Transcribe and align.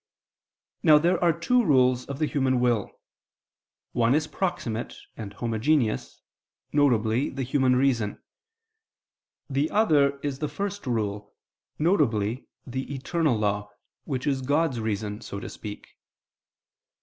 Now 0.81 0.97
there 0.97 1.23
are 1.23 1.31
two 1.31 1.63
rules 1.63 2.07
of 2.07 2.17
the 2.17 2.25
human 2.25 2.59
will: 2.59 2.89
one 3.91 4.15
is 4.15 4.25
proximate 4.25 4.95
and 5.15 5.31
homogeneous, 5.33 6.21
viz. 6.73 7.35
the 7.35 7.47
human 7.47 7.75
reason; 7.75 8.19
the 9.47 9.69
other 9.69 10.17
is 10.21 10.39
the 10.39 10.49
first 10.49 10.87
rule, 10.87 11.35
viz. 11.77 12.39
the 12.65 12.91
eternal 12.95 13.37
law, 13.37 13.69
which 14.05 14.25
is 14.25 14.41
God's 14.41 14.79
reason, 14.79 15.21
so 15.21 15.39
to 15.39 15.47
speak. 15.49 15.87